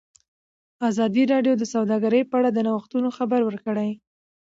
ازادي 0.89 1.23
راډیو 1.33 1.53
د 1.57 1.63
سوداګري 1.73 2.21
په 2.29 2.35
اړه 2.39 2.49
د 2.53 2.59
نوښتونو 2.67 3.09
خبر 3.17 3.39
ورکړی. 3.45 3.89